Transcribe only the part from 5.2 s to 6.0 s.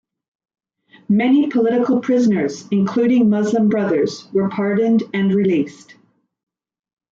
released.